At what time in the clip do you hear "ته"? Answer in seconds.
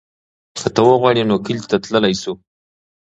0.73-0.81, 1.69-1.77